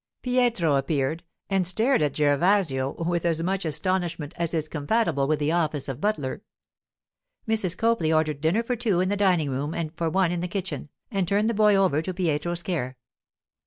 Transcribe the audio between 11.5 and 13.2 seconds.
the boy over to Pietro's care.